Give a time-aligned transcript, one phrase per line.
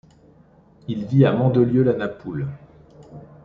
[0.87, 2.47] Il vit à Mandelieu-la-Napoule.